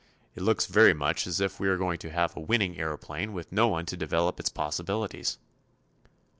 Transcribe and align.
It 0.33 0.41
looks 0.41 0.65
very 0.65 0.95
much 0.95 1.27
as 1.27 1.39
if 1.39 1.59
we 1.59 1.67
were 1.67 1.77
going 1.77 1.99
to 1.99 2.09
have 2.09 2.35
a 2.35 2.39
winning 2.39 2.73
aëroplane 2.73 3.33
with 3.33 3.51
no 3.51 3.67
one 3.67 3.85
to 3.85 3.95
develop 3.95 4.39
its 4.39 4.49
possibilities." 4.49 5.37